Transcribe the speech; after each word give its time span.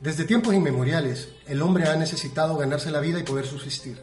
Desde 0.00 0.24
tiempos 0.24 0.54
inmemoriales, 0.54 1.28
el 1.46 1.60
hombre 1.60 1.86
ha 1.86 1.94
necesitado 1.94 2.56
ganarse 2.56 2.90
la 2.90 3.00
vida 3.00 3.18
y 3.18 3.22
poder 3.22 3.44
subsistir. 3.44 4.00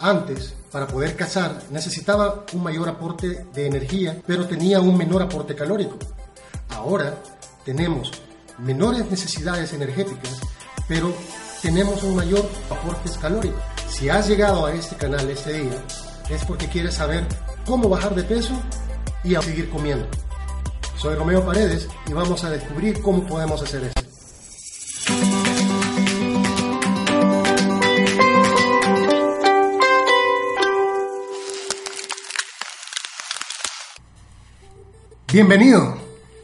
Antes, 0.00 0.54
para 0.72 0.88
poder 0.88 1.14
cazar, 1.14 1.62
necesitaba 1.70 2.44
un 2.52 2.64
mayor 2.64 2.88
aporte 2.88 3.46
de 3.54 3.66
energía, 3.66 4.20
pero 4.26 4.48
tenía 4.48 4.80
un 4.80 4.98
menor 4.98 5.22
aporte 5.22 5.54
calórico. 5.54 5.96
Ahora 6.70 7.14
tenemos 7.64 8.10
menores 8.58 9.08
necesidades 9.08 9.72
energéticas, 9.72 10.40
pero 10.88 11.14
tenemos 11.62 12.02
un 12.02 12.16
mayor 12.16 12.50
aporte 12.68 13.08
calórico. 13.20 13.56
Si 13.88 14.08
has 14.08 14.26
llegado 14.26 14.66
a 14.66 14.74
este 14.74 14.96
canal 14.96 15.30
este 15.30 15.60
día, 15.60 15.84
es 16.28 16.44
porque 16.44 16.66
quieres 16.66 16.94
saber 16.94 17.24
cómo 17.64 17.88
bajar 17.88 18.16
de 18.16 18.24
peso 18.24 18.60
y 19.22 19.36
a 19.36 19.42
seguir 19.42 19.70
comiendo. 19.70 20.08
Soy 20.96 21.14
Romeo 21.14 21.46
Paredes 21.46 21.86
y 22.08 22.12
vamos 22.12 22.42
a 22.42 22.50
descubrir 22.50 23.00
cómo 23.00 23.24
podemos 23.24 23.62
hacer 23.62 23.84
esto. 23.84 23.97
Bienvenido. 35.30 35.96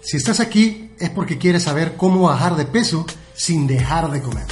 Si 0.03 0.19
estás 0.19 0.41
aquí 0.41 0.91
es 0.99 1.11
porque 1.11 1.39
quieres 1.39 1.63
saber 1.63 1.97
cómo 1.97 2.29
bajar 2.29 2.55
de 2.55 2.67
peso 2.67 3.07
sin 3.35 3.67
dejar 3.67 4.11
de 4.11 4.21
comer. 4.21 4.47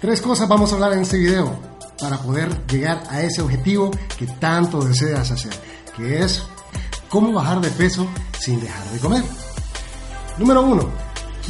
Tres 0.00 0.20
cosas 0.20 0.48
vamos 0.48 0.72
a 0.72 0.76
hablar 0.76 0.94
en 0.94 1.00
este 1.00 1.18
video 1.18 1.56
para 2.00 2.18
poder 2.18 2.66
llegar 2.66 3.02
a 3.10 3.20
ese 3.20 3.42
objetivo 3.42 3.90
que 4.18 4.26
tanto 4.26 4.82
deseas 4.82 5.30
hacer, 5.30 5.52
que 5.94 6.20
es 6.22 6.42
cómo 7.10 7.32
bajar 7.32 7.60
de 7.60 7.70
peso 7.70 8.08
sin 8.38 8.60
dejar 8.60 8.84
de 8.88 8.98
comer. 8.98 9.24
Número 10.38 10.62
uno, 10.62 10.90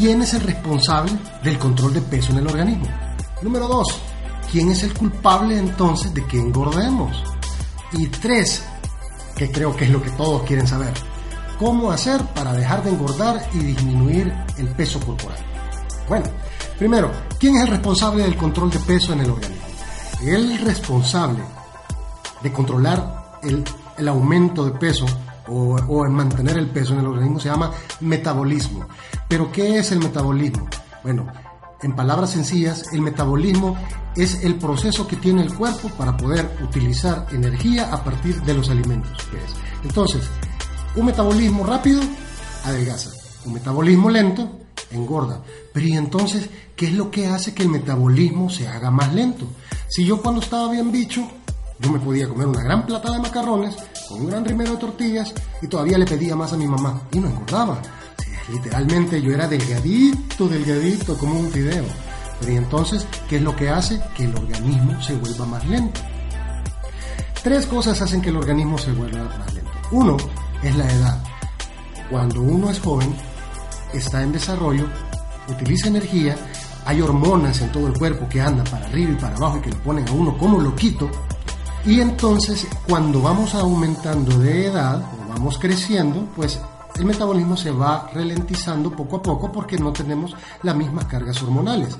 ¿quién 0.00 0.22
es 0.22 0.32
el 0.32 0.40
responsable 0.40 1.12
del 1.44 1.58
control 1.58 1.92
de 1.92 2.00
peso 2.00 2.32
en 2.32 2.38
el 2.38 2.46
organismo? 2.46 2.86
Número 3.42 3.68
dos, 3.68 4.00
¿quién 4.50 4.70
es 4.70 4.82
el 4.82 4.94
culpable 4.94 5.58
entonces 5.58 6.14
de 6.14 6.24
que 6.24 6.38
engordemos? 6.38 7.22
Y 7.92 8.06
tres, 8.06 8.64
que 9.36 9.50
creo 9.52 9.76
que 9.76 9.84
es 9.84 9.90
lo 9.90 10.02
que 10.02 10.08
todos 10.12 10.42
quieren 10.44 10.66
saber, 10.66 10.94
cómo 11.58 11.90
hacer 11.90 12.22
para 12.34 12.54
dejar 12.54 12.82
de 12.82 12.90
engordar 12.90 13.46
y 13.52 13.58
disminuir 13.58 14.32
el 14.56 14.68
peso 14.68 14.98
corporal. 15.00 15.38
Bueno, 16.08 16.24
primero, 16.78 17.12
¿quién 17.38 17.56
es 17.56 17.64
el 17.64 17.68
responsable 17.68 18.22
del 18.22 18.38
control 18.38 18.70
de 18.70 18.78
peso 18.78 19.12
en 19.12 19.20
el 19.20 19.30
organismo? 19.30 19.66
El 20.22 20.58
responsable 20.60 21.44
de 22.42 22.50
controlar 22.50 23.38
el, 23.42 23.62
el 23.98 24.08
aumento 24.08 24.64
de 24.64 24.78
peso 24.78 25.04
o, 25.50 26.06
en 26.06 26.12
mantener 26.12 26.56
el 26.56 26.68
peso 26.68 26.94
en 26.94 27.00
el 27.00 27.06
organismo 27.06 27.40
se 27.40 27.48
llama 27.48 27.72
metabolismo. 28.00 28.86
Pero 29.28 29.50
¿qué 29.50 29.78
es 29.78 29.92
el 29.92 29.98
metabolismo? 29.98 30.68
Bueno, 31.02 31.26
en 31.82 31.96
palabras 31.96 32.30
sencillas, 32.30 32.92
el 32.92 33.00
metabolismo 33.00 33.76
es 34.16 34.44
el 34.44 34.56
proceso 34.56 35.06
que 35.06 35.16
tiene 35.16 35.42
el 35.42 35.54
cuerpo 35.54 35.88
para 35.90 36.16
poder 36.16 36.50
utilizar 36.62 37.26
energía 37.32 37.92
a 37.92 38.02
partir 38.04 38.40
de 38.42 38.54
los 38.54 38.70
alimentos. 38.70 39.12
Entonces, 39.82 40.28
un 40.96 41.06
metabolismo 41.06 41.64
rápido 41.64 42.00
adelgaza. 42.64 43.10
Un 43.46 43.54
metabolismo 43.54 44.10
lento 44.10 44.60
engorda. 44.90 45.42
Pero 45.72 45.86
¿y 45.86 45.96
entonces 45.96 46.48
qué 46.76 46.86
es 46.86 46.92
lo 46.92 47.10
que 47.10 47.26
hace 47.26 47.54
que 47.54 47.62
el 47.62 47.68
metabolismo 47.68 48.50
se 48.50 48.68
haga 48.68 48.90
más 48.90 49.14
lento? 49.14 49.46
Si 49.88 50.04
yo 50.04 50.20
cuando 50.20 50.40
estaba 50.40 50.70
bien 50.70 50.92
bicho, 50.92 51.26
yo 51.78 51.90
me 51.90 51.98
podía 51.98 52.28
comer 52.28 52.46
una 52.46 52.62
gran 52.62 52.84
plata 52.84 53.10
de 53.12 53.20
macarrones 53.20 53.76
con 54.10 54.22
un 54.22 54.26
gran 54.26 54.44
rimero 54.44 54.72
de 54.72 54.76
tortillas 54.78 55.32
y 55.62 55.68
todavía 55.68 55.96
le 55.96 56.04
pedía 56.04 56.34
más 56.34 56.52
a 56.52 56.56
mi 56.56 56.66
mamá 56.66 57.02
y 57.12 57.20
no 57.20 57.28
engordaba. 57.28 57.80
literalmente 58.50 59.22
yo 59.22 59.32
era 59.32 59.46
delgadito, 59.46 60.48
delgadito, 60.48 61.16
como 61.16 61.38
un 61.38 61.48
fideo. 61.48 61.84
Pero 62.40 62.52
¿y 62.52 62.56
entonces 62.56 63.06
qué 63.28 63.36
es 63.36 63.42
lo 63.42 63.54
que 63.54 63.70
hace 63.70 64.00
que 64.16 64.24
el 64.24 64.34
organismo 64.34 65.00
se 65.00 65.14
vuelva 65.14 65.46
más 65.46 65.64
lento? 65.68 66.00
Tres 67.44 67.66
cosas 67.66 68.02
hacen 68.02 68.20
que 68.20 68.30
el 68.30 68.36
organismo 68.36 68.76
se 68.76 68.90
vuelva 68.90 69.22
más 69.38 69.54
lento. 69.54 69.70
Uno, 69.92 70.16
es 70.60 70.74
la 70.74 70.92
edad. 70.92 71.22
Cuando 72.10 72.42
uno 72.42 72.68
es 72.68 72.80
joven, 72.80 73.14
está 73.94 74.22
en 74.22 74.32
desarrollo, 74.32 74.86
utiliza 75.48 75.86
energía, 75.86 76.36
hay 76.84 77.00
hormonas 77.00 77.60
en 77.60 77.70
todo 77.70 77.86
el 77.86 77.92
cuerpo 77.96 78.28
que 78.28 78.40
andan 78.40 78.66
para 78.66 78.86
arriba 78.86 79.12
y 79.12 79.16
para 79.16 79.36
abajo 79.36 79.58
y 79.58 79.60
que 79.60 79.70
lo 79.70 79.78
ponen 79.84 80.08
a 80.08 80.12
uno 80.12 80.36
como 80.36 80.60
loquito. 80.60 81.08
Y 81.84 82.00
entonces, 82.00 82.66
cuando 82.86 83.22
vamos 83.22 83.54
aumentando 83.54 84.38
de 84.38 84.66
edad 84.66 85.02
o 85.02 85.28
vamos 85.28 85.58
creciendo, 85.58 86.26
pues 86.36 86.60
el 86.96 87.06
metabolismo 87.06 87.56
se 87.56 87.70
va 87.70 88.10
ralentizando 88.12 88.94
poco 88.94 89.16
a 89.16 89.22
poco 89.22 89.50
porque 89.50 89.78
no 89.78 89.92
tenemos 89.92 90.34
las 90.62 90.76
mismas 90.76 91.06
cargas 91.06 91.42
hormonales. 91.42 91.96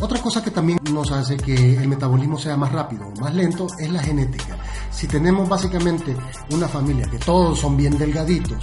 Otra 0.00 0.22
cosa 0.22 0.44
que 0.44 0.52
también 0.52 0.78
nos 0.92 1.10
hace 1.10 1.36
que 1.36 1.76
el 1.76 1.88
metabolismo 1.88 2.38
sea 2.38 2.56
más 2.56 2.70
rápido 2.70 3.08
o 3.08 3.20
más 3.20 3.34
lento 3.34 3.66
es 3.80 3.90
la 3.90 4.00
genética. 4.00 4.56
Si 4.92 5.08
tenemos 5.08 5.48
básicamente 5.48 6.16
una 6.52 6.68
familia 6.68 7.10
que 7.10 7.18
todos 7.18 7.58
son 7.58 7.76
bien 7.76 7.98
delgaditos, 7.98 8.58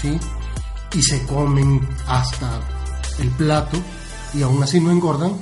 ¿sí? 0.00 0.16
Y 0.94 1.02
se 1.02 1.26
comen 1.26 1.80
hasta 2.06 2.60
el 3.18 3.30
plato 3.30 3.76
y 4.32 4.42
aún 4.42 4.62
así 4.62 4.78
no 4.78 4.92
engordan, 4.92 5.32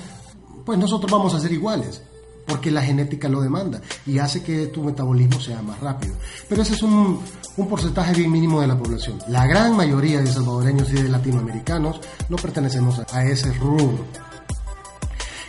pues 0.65 0.79
nosotros 0.79 1.13
vamos 1.13 1.35
a 1.35 1.41
ser 1.41 1.53
iguales, 1.53 2.03
porque 2.47 2.71
la 2.71 2.83
genética 2.83 3.29
lo 3.29 3.41
demanda 3.41 3.81
y 4.07 4.19
hace 4.19 4.43
que 4.43 4.67
tu 4.67 4.83
metabolismo 4.83 5.41
sea 5.41 5.63
más 5.63 5.81
rápido. 5.81 6.15
Pero 6.49 6.63
ese 6.63 6.75
es 6.75 6.83
un, 6.83 7.21
un 7.57 7.69
porcentaje 7.69 8.15
bien 8.15 8.31
mínimo 8.31 8.61
de 8.61 8.67
la 8.67 8.79
población. 8.79 9.19
La 9.29 9.47
gran 9.47 9.77
mayoría 9.77 10.21
de 10.21 10.27
salvadoreños 10.27 10.91
y 10.91 10.95
de 10.95 11.09
latinoamericanos 11.09 12.01
no 12.29 12.37
pertenecemos 12.37 13.01
a 13.13 13.25
ese 13.25 13.53
rubro. 13.55 14.05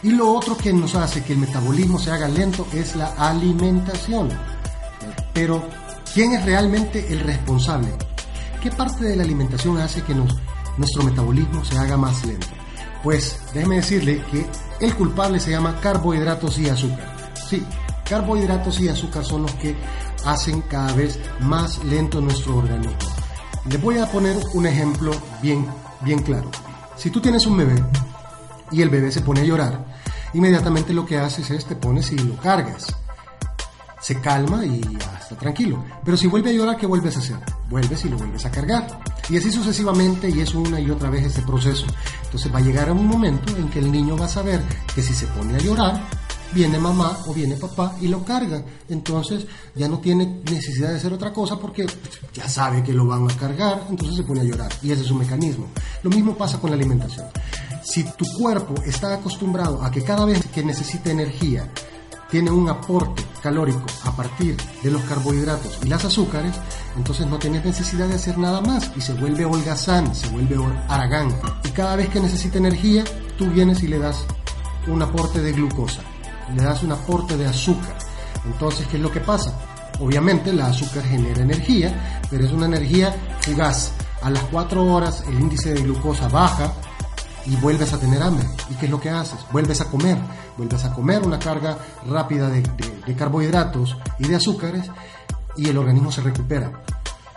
Y 0.04 0.12
lo 0.12 0.32
otro 0.32 0.56
que 0.56 0.72
nos 0.72 0.94
hace 0.96 1.24
que 1.24 1.34
el 1.34 1.40
metabolismo 1.40 1.98
se 1.98 2.12
haga 2.12 2.28
lento 2.28 2.68
es 2.74 2.96
la 2.96 3.08
alimentación. 3.18 4.30
Pero, 5.34 5.68
¿quién 6.14 6.34
es 6.34 6.46
realmente 6.46 7.12
el 7.12 7.22
responsable? 7.22 7.90
¿Qué 8.62 8.70
parte 8.70 9.06
de 9.06 9.16
la 9.16 9.24
alimentación 9.24 9.78
hace 9.80 10.04
que 10.04 10.14
nos, 10.14 10.36
nuestro 10.78 11.04
metabolismo 11.04 11.66
se 11.66 11.78
haga 11.78 11.98
más 11.98 12.24
lento? 12.26 12.48
Pues 13.04 13.40
déjeme 13.54 13.78
decirle 13.78 14.24
que 14.32 14.46
el 14.80 14.96
culpable 14.96 15.40
se 15.40 15.52
llama 15.52 15.80
carbohidratos 15.80 16.58
y 16.60 16.70
azúcar. 16.70 17.34
Sí, 17.50 17.66
carbohidratos 18.08 18.80
y 18.80 18.90
azúcar 18.90 19.24
son 19.26 19.44
los 19.44 19.54
que 19.56 19.76
hacen 20.26 20.62
cada 20.62 20.94
vez 20.94 21.20
más 21.42 21.84
lento 21.84 22.20
nuestro 22.22 22.58
organismo. 22.58 22.98
Les 23.70 23.82
voy 23.82 23.98
a 23.98 24.06
poner 24.12 24.38
un 24.54 24.66
ejemplo 24.66 25.12
bien, 25.42 25.66
bien 26.02 26.22
claro. 26.22 26.52
Si 26.96 27.10
tú 27.10 27.20
tienes 27.20 27.46
un 27.46 27.58
bebé 27.58 27.84
y 28.72 28.82
el 28.82 28.90
bebé 28.90 29.12
se 29.12 29.22
pone 29.22 29.42
a 29.42 29.44
llorar, 29.44 29.86
inmediatamente 30.34 30.94
lo 30.94 31.06
que 31.06 31.18
haces 31.18 31.50
es 31.52 31.66
te 31.66 31.76
pones 31.76 32.12
y 32.12 32.18
lo 32.18 32.38
cargas. 32.38 32.96
Se 34.00 34.22
calma 34.22 34.64
y 34.66 34.82
ya 34.82 35.18
está 35.20 35.36
tranquilo. 35.36 35.84
Pero 36.04 36.16
si 36.16 36.28
vuelve 36.28 36.52
a 36.52 36.54
llorar, 36.54 36.78
¿qué 36.78 36.86
vuelves 36.86 37.16
a 37.16 37.20
hacer? 37.20 37.38
Vuelves 37.70 38.06
y 38.06 38.10
lo 38.10 38.18
vuelves 38.18 38.46
a 38.46 38.52
cargar. 38.52 38.86
Y 39.30 39.38
así 39.38 39.52
sucesivamente, 39.52 40.30
y 40.30 40.42
es 40.42 40.54
una 40.54 40.80
y 40.80 40.90
otra 40.92 41.10
vez 41.10 41.26
ese 41.26 41.42
proceso. 41.42 41.86
Entonces 42.26 42.54
va 42.54 42.60
a 42.60 42.62
llegar 42.62 42.90
a 42.90 42.94
un 42.94 43.08
momento 43.08 43.56
en 43.58 43.70
que 43.70 43.80
el 43.80 43.92
niño 43.92 44.18
va 44.18 44.26
a 44.26 44.30
saber 44.30 44.62
que 44.94 45.02
si 45.02 45.14
se 45.14 45.26
pone 45.28 45.56
a 45.56 45.60
llorar, 45.60 46.08
viene 46.54 46.78
mamá 46.78 47.18
o 47.28 47.34
viene 47.34 47.56
papá 47.56 47.96
y 48.00 48.08
lo 48.08 48.24
carga. 48.24 48.64
Entonces 48.88 49.46
ya 49.76 49.88
no 49.88 50.00
tiene 50.00 50.42
necesidad 50.50 50.90
de 50.90 50.98
hacer 50.98 51.14
otra 51.14 51.34
cosa 51.34 51.60
porque 51.60 51.86
ya 52.34 52.48
sabe 52.48 52.84
que 52.84 52.94
lo 52.94 53.06
van 53.08 53.30
a 53.30 53.36
cargar, 53.36 53.88
entonces 53.90 54.18
se 54.18 54.24
pone 54.24 54.42
a 54.42 54.44
llorar. 54.44 54.72
Y 54.82 54.92
ese 54.92 55.02
es 55.02 55.08
su 55.08 55.16
mecanismo. 55.16 55.68
Lo 56.04 56.10
mismo 56.10 56.36
pasa 56.36 56.60
con 56.60 56.70
la 56.70 56.76
alimentación. 56.76 57.26
Si 57.84 58.04
tu 58.04 58.26
cuerpo 58.38 58.76
está 58.86 59.16
acostumbrado 59.16 59.84
a 59.84 59.92
que 59.92 60.04
cada 60.04 60.26
vez 60.26 60.46
que 60.48 60.64
necesita 60.64 61.12
energía, 61.12 61.68
tiene 62.30 62.52
un 62.52 62.70
aporte 62.70 63.24
calórico 63.46 63.86
a 64.06 64.12
partir 64.16 64.58
de 64.82 64.90
los 64.90 65.04
carbohidratos 65.04 65.78
y 65.84 65.88
las 65.88 66.04
azúcares, 66.04 66.56
entonces 66.98 67.28
no 67.28 67.38
tienes 67.38 67.64
necesidad 67.64 68.08
de 68.08 68.16
hacer 68.16 68.40
nada 68.40 68.60
más 68.60 68.92
y 68.96 69.02
se 69.02 69.14
vuelve 69.14 69.46
holgazán, 69.46 70.16
se 70.16 70.28
vuelve 70.30 70.58
aragán. 70.88 71.30
Y 71.64 71.70
cada 71.70 71.96
vez 71.96 72.10
que 72.10 72.20
necesita 72.20 72.58
energía, 72.58 73.04
tú 73.38 73.46
vienes 73.46 73.84
y 73.84 73.88
le 73.88 74.00
das 74.00 74.26
un 74.88 75.00
aporte 75.04 75.42
de 75.42 75.52
glucosa, 75.52 76.02
le 76.56 76.64
das 76.64 76.82
un 76.82 76.94
aporte 76.94 77.38
de 77.38 77.46
azúcar. 77.46 77.96
Entonces, 78.46 78.88
¿qué 78.88 78.98
es 78.98 79.04
lo 79.04 79.12
que 79.12 79.20
pasa? 79.20 79.54
Obviamente 80.00 80.52
la 80.52 80.66
azúcar 80.66 81.04
genera 81.04 81.44
energía, 81.44 82.20
pero 82.32 82.46
es 82.46 82.52
una 82.52 82.66
energía 82.66 83.16
fugaz. 83.42 83.92
A 84.24 84.32
las 84.32 84.42
4 84.46 84.84
horas 84.84 85.24
el 85.28 85.40
índice 85.40 85.76
de 85.76 85.84
glucosa 85.84 86.28
baja, 86.30 86.74
y 87.46 87.56
vuelves 87.58 87.94
a 87.94 88.00
tener 88.00 88.22
hambre. 88.22 88.48
¿Y 88.70 88.76
qué 88.76 88.86
es 88.86 88.92
lo 88.92 89.00
que 89.00 89.10
haces? 89.10 89.40
Vuelves 89.52 89.82
a 89.82 89.86
comer, 89.86 90.18
vuelves 90.58 90.84
a 90.84 90.94
comer 90.94 91.22
una 91.24 91.40
carga 91.40 91.78
rápida 92.08 92.50
de, 92.50 92.64
de, 93.06 93.16
carbohidratos 93.16 93.98
y 94.20 94.28
de 94.28 94.36
azúcares 94.36 94.90
y 95.58 95.70
el 95.70 95.78
organismo 95.78 96.12
se 96.12 96.22
recupera. 96.22 96.72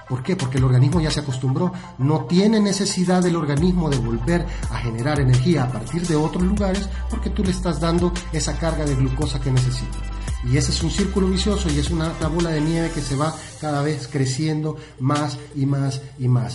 ¿Por 0.09 0.23
qué? 0.23 0.37
Porque 0.37 0.57
el 0.57 0.65
organismo 0.65 1.01
ya 1.03 1.11
se 1.11 1.21
acostumbró, 1.21 1.71
no 1.99 2.25
tiene 2.25 2.61
necesidad 2.61 3.23
del 3.23 3.37
organismo 3.37 3.91
de 3.91 3.99
volver 3.99 4.47
a 4.71 4.79
generar 4.79 5.21
energía 5.21 5.65
a 5.65 5.73
partir 5.73 6.07
de 6.07 6.17
otros 6.17 6.43
lugares 6.43 6.89
porque 7.11 7.29
tú 7.29 7.45
le 7.45 7.51
estás 7.51 7.79
dando 7.79 8.13
esa 8.33 8.59
carga 8.59 8.87
de 8.87 8.95
glucosa 8.95 9.39
que 9.39 9.51
necesita. 9.51 9.99
Y 10.45 10.57
ese 10.57 10.71
es 10.71 10.83
un 10.83 10.91
círculo 10.91 11.29
vicioso 11.29 11.69
y 11.69 11.79
es 11.79 11.91
una, 11.91 12.13
una 12.19 12.29
bola 12.29 12.51
de 12.51 12.61
nieve 12.61 12.91
que 12.91 13.03
se 13.03 13.17
va 13.17 13.35
cada 13.61 13.83
vez 13.83 14.09
creciendo 14.11 14.77
más 14.99 15.37
y 15.55 15.67
más 15.67 16.01
y 16.19 16.29
más. 16.29 16.55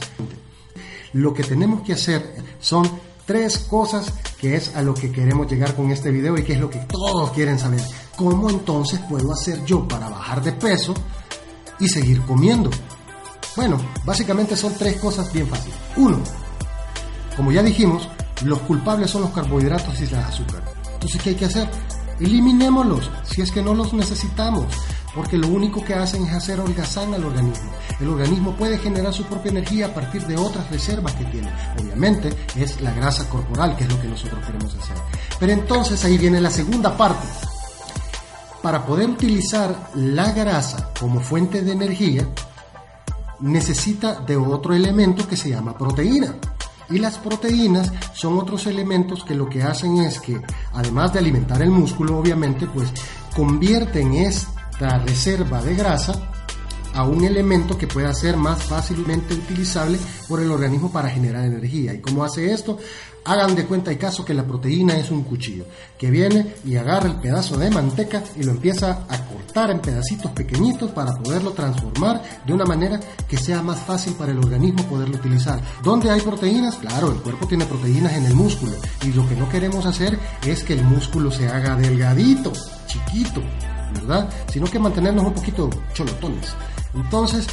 Lo 1.11 1.31
que 1.33 1.44
tenemos 1.44 1.83
que 1.83 1.94
hacer 1.94 2.35
son 2.59 2.89
Tres 3.25 3.59
cosas 3.59 4.13
que 4.39 4.55
es 4.55 4.75
a 4.75 4.81
lo 4.81 4.93
que 4.93 5.11
queremos 5.11 5.49
llegar 5.49 5.75
con 5.75 5.91
este 5.91 6.11
video 6.11 6.37
y 6.37 6.43
que 6.43 6.53
es 6.53 6.59
lo 6.59 6.69
que 6.69 6.79
todos 6.79 7.31
quieren 7.31 7.57
saber. 7.57 7.81
¿Cómo 8.17 8.49
entonces 8.49 8.99
puedo 9.09 9.31
hacer 9.31 9.63
yo 9.65 9.87
para 9.87 10.09
bajar 10.09 10.43
de 10.43 10.51
peso 10.51 10.93
y 11.79 11.87
seguir 11.87 12.21
comiendo? 12.23 12.69
Bueno, 13.55 13.77
básicamente 14.03 14.57
son 14.57 14.73
tres 14.73 14.97
cosas 14.97 15.31
bien 15.31 15.47
fáciles. 15.47 15.77
Uno, 15.95 16.19
como 17.37 17.51
ya 17.51 17.63
dijimos, 17.63 18.09
los 18.43 18.59
culpables 18.59 19.09
son 19.09 19.21
los 19.21 19.31
carbohidratos 19.31 20.01
y 20.01 20.07
la 20.07 20.27
azúcar. 20.27 20.63
Entonces, 20.93 21.21
¿qué 21.21 21.29
hay 21.29 21.35
que 21.35 21.45
hacer? 21.45 21.69
Eliminémoslos 22.19 23.09
si 23.23 23.41
es 23.41 23.51
que 23.51 23.61
no 23.61 23.73
los 23.73 23.93
necesitamos, 23.93 24.65
porque 25.15 25.38
lo 25.38 25.48
único 25.48 25.83
que 25.83 25.94
hacen 25.94 26.25
es 26.25 26.33
hacer 26.33 26.60
holgazán 26.60 27.13
al 27.13 27.24
organismo. 27.24 27.69
El 28.00 28.10
organismo 28.10 28.56
puede 28.56 28.77
generar 28.77 29.13
su 29.13 29.25
propia 29.25 29.51
energía 29.51 29.88
a 29.88 29.94
partir 29.94 30.25
de 30.25 30.38
otras 30.38 30.69
reservas 30.69 31.13
que 31.13 31.25
tiene. 31.25 31.51
Obviamente 31.80 32.33
es 32.56 32.81
la 32.81 32.92
grasa 32.92 33.30
corporal, 33.30 33.75
que 33.75 33.83
es 33.83 33.92
lo 33.92 34.01
que 34.01 34.07
nosotros 34.07 34.44
queremos 34.45 34.75
hacer. 34.75 34.98
Pero 35.39 35.51
entonces 35.51 36.04
ahí 36.04 36.18
viene 36.18 36.42
la 36.42 36.50
segunda 36.50 36.98
parte. 36.98 37.27
Para 38.62 38.86
poder 38.86 39.10
utilizar 39.10 39.89
la 39.95 40.31
grasa 40.31 40.89
como 41.00 41.19
fuente 41.19 41.62
de 41.62 41.74
energía, 41.74 42.27
necesita 43.42 44.15
de 44.21 44.38
otro 44.38 44.74
elemento 44.74 45.27
que 45.27 45.38
se 45.38 45.50
llama 45.50 45.77
proteína. 45.77 46.36
Y 46.89 46.98
las 46.98 47.18
proteínas 47.18 47.92
son 48.13 48.38
otros 48.38 48.68
elementos 48.68 49.24
que 49.24 49.36
lo 49.36 49.50
que 49.50 49.63
hacen 49.63 49.98
es 49.98 50.19
que, 50.19 50.42
además 50.74 51.13
de 51.13 51.19
alimentar 51.19 51.62
el 51.62 51.71
músculo, 51.71 52.18
obviamente, 52.18 52.68
pues 52.68 52.89
convierten 53.36 54.13
esta 54.83 54.97
reserva 54.97 55.62
de 55.62 55.75
grasa 55.75 56.13
a 56.94 57.06
un 57.06 57.24
elemento 57.24 57.77
que 57.77 57.88
pueda 57.88 58.13
ser 58.13 58.35
más 58.35 58.63
fácilmente 58.63 59.33
utilizable 59.33 59.97
por 60.27 60.41
el 60.41 60.51
organismo 60.51 60.91
para 60.91 61.09
generar 61.09 61.45
energía. 61.45 61.94
¿Y 61.94 62.01
cómo 62.01 62.24
hace 62.24 62.51
esto? 62.51 62.77
Hagan 63.24 63.56
de 63.56 63.65
cuenta 63.65 63.94
y 63.94 63.95
caso 63.95 64.25
que 64.25 64.33
la 64.33 64.45
proteína 64.45 64.97
es 64.97 65.09
un 65.09 65.24
cuchillo 65.24 65.65
que 65.97 66.12
viene 66.12 66.56
y 66.65 66.75
agarra 66.75 67.07
el 67.07 67.15
pedazo 67.15 67.57
de 67.57 67.69
manteca 67.69 68.21
y 68.35 68.44
lo 68.44 68.51
empieza 68.51 69.06
a 69.07 69.25
cortar 69.25 69.71
en 69.71 69.80
pedacitos 69.80 70.31
pequeñitos 70.31 70.91
para 70.91 71.13
poderlo 71.13 71.51
transformar 71.51 72.21
de 72.45 72.53
una 72.53 72.65
manera 72.65 73.00
que 73.29 73.38
sea 73.38 73.62
más 73.62 73.79
fácil 73.79 74.13
para 74.15 74.33
el 74.33 74.39
organismo 74.39 74.83
poderlo 74.83 75.15
utilizar. 75.15 75.62
¿Dónde 75.81 76.12
hay 76.12 76.19
proteínas? 76.19 76.75
Claro, 76.75 77.13
el 77.13 77.21
cuerpo 77.21 77.47
tiene 77.47 77.65
proteínas 77.65 78.13
en 78.13 78.25
el 78.25 78.36
músculo 78.36 78.74
y 79.01 79.13
lo 79.13 79.27
que 79.29 79.38
no 79.38 79.47
queremos 79.47 79.86
hacer 79.86 80.19
es 80.45 80.65
que 80.65 80.74
el 80.74 80.83
músculo 80.83 81.31
se 81.31 81.47
haga 81.47 81.77
delgadito, 81.77 82.51
chiquito, 82.88 83.41
¿verdad? 83.93 84.29
Sino 84.51 84.65
que 84.65 84.79
mantenernos 84.79 85.25
un 85.25 85.33
poquito 85.33 85.69
cholotones. 85.93 86.53
Entonces, 86.93 87.47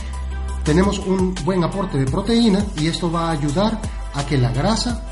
tenemos 0.64 0.98
un 0.98 1.34
buen 1.44 1.64
aporte 1.64 1.98
de 1.98 2.06
proteína 2.06 2.64
y 2.76 2.87
esto 2.87 3.10
va 3.10 3.28
a 3.28 3.32
ayudar 3.32 3.81
a 4.14 4.25
que 4.26 4.37
la 4.38 4.50
grasa 4.52 5.02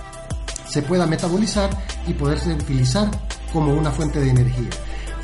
se 0.69 0.83
pueda 0.83 1.07
metabolizar 1.07 1.71
y 2.07 2.13
poderse 2.13 2.53
utilizar 2.53 3.11
como 3.53 3.73
una 3.73 3.91
fuente 3.91 4.21
de 4.21 4.31
energía. 4.31 4.69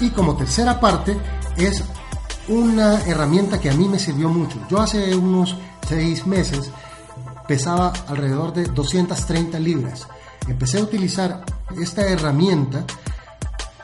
Y 0.00 0.10
como 0.10 0.36
tercera 0.36 0.80
parte 0.80 1.16
es 1.56 1.84
una 2.48 3.00
herramienta 3.02 3.60
que 3.60 3.70
a 3.70 3.74
mí 3.74 3.88
me 3.88 3.98
sirvió 3.98 4.28
mucho. 4.28 4.58
Yo 4.68 4.80
hace 4.80 5.14
unos 5.14 5.56
seis 5.86 6.26
meses 6.26 6.70
pesaba 7.46 7.92
alrededor 8.08 8.52
de 8.52 8.64
230 8.64 9.58
libras. 9.58 10.06
Empecé 10.48 10.78
a 10.78 10.82
utilizar 10.82 11.44
esta 11.80 12.06
herramienta 12.06 12.84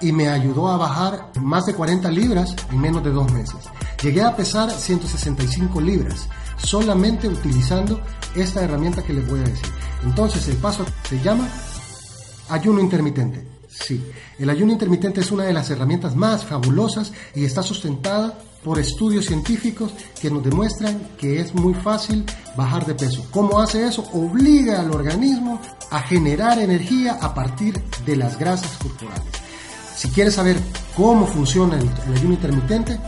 y 0.00 0.12
me 0.12 0.28
ayudó 0.28 0.68
a 0.68 0.76
bajar 0.76 1.30
más 1.40 1.66
de 1.66 1.74
40 1.74 2.10
libras 2.10 2.54
en 2.70 2.80
menos 2.80 3.04
de 3.04 3.10
dos 3.10 3.30
meses. 3.32 3.56
Llegué 4.02 4.22
a 4.22 4.34
pesar 4.34 4.70
165 4.70 5.80
libras 5.80 6.28
solamente 6.56 7.28
utilizando 7.28 8.00
esta 8.34 8.62
herramienta 8.62 9.02
que 9.02 9.12
les 9.12 9.28
voy 9.28 9.40
a 9.40 9.44
decir. 9.44 9.68
Entonces 10.04 10.48
el 10.48 10.56
paso 10.56 10.84
se 11.08 11.20
llama 11.20 11.48
ayuno 12.48 12.80
intermitente. 12.80 13.46
Sí, 13.68 14.04
el 14.38 14.50
ayuno 14.50 14.72
intermitente 14.72 15.20
es 15.20 15.30
una 15.30 15.44
de 15.44 15.52
las 15.52 15.70
herramientas 15.70 16.16
más 16.16 16.44
fabulosas 16.44 17.12
y 17.34 17.44
está 17.44 17.62
sustentada 17.62 18.36
por 18.64 18.78
estudios 18.78 19.26
científicos 19.26 19.92
que 20.20 20.30
nos 20.30 20.42
demuestran 20.42 21.00
que 21.16 21.40
es 21.40 21.54
muy 21.54 21.72
fácil 21.74 22.24
bajar 22.56 22.84
de 22.84 22.94
peso. 22.94 23.24
¿Cómo 23.30 23.60
hace 23.60 23.86
eso? 23.86 24.02
Obliga 24.12 24.80
al 24.80 24.90
organismo 24.90 25.60
a 25.90 26.00
generar 26.00 26.58
energía 26.58 27.18
a 27.20 27.32
partir 27.32 27.80
de 28.04 28.16
las 28.16 28.38
grasas 28.38 28.76
corporales. 28.78 29.39
Si 30.00 30.08
quieres 30.08 30.36
saber 30.36 30.56
cómo 30.96 31.26
funciona 31.26 31.78
el, 31.78 31.86
ayuno 32.16 32.32
intermitente, 32.32 32.98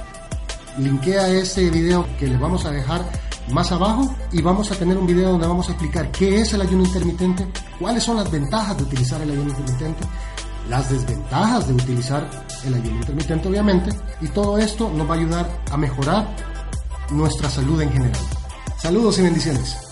linkea 0.76 1.26
este 1.28 1.70
video 1.70 2.06
que 2.18 2.26
les 2.26 2.38
vamos 2.38 2.66
a 2.66 2.70
dejar 2.70 3.02
más 3.50 3.72
abajo 3.72 4.14
y 4.30 4.42
vamos 4.42 4.70
a 4.70 4.74
tener 4.74 4.98
un 4.98 5.06
video 5.06 5.30
donde 5.30 5.46
vamos 5.46 5.66
a 5.70 5.72
explicar 5.72 6.10
qué 6.10 6.42
es 6.42 6.52
el 6.52 6.60
ayuno 6.60 6.84
intermitente, 6.84 7.46
cuáles 7.80 8.02
son 8.02 8.18
las 8.18 8.30
ventajas 8.30 8.76
de 8.76 8.82
utilizar 8.82 9.22
el 9.22 9.30
ayuno 9.30 9.48
intermitente, 9.48 10.04
las 10.68 10.90
desventajas 10.90 11.66
de 11.66 11.72
utilizar 11.72 12.28
el 12.66 12.74
ayuno 12.74 12.96
intermitente 12.98 13.48
obviamente 13.48 13.90
y 14.20 14.28
todo 14.28 14.58
esto 14.58 14.90
nos 14.90 15.08
va 15.08 15.14
a 15.14 15.16
ayudar 15.16 15.62
a 15.70 15.78
mejorar 15.78 16.36
nuestra 17.10 17.48
salud 17.48 17.80
en 17.80 17.90
general. 17.90 18.20
Saludos 18.76 19.18
y 19.18 19.22
bendiciones. 19.22 19.91